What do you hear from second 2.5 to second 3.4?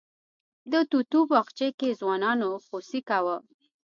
خوسی کوه.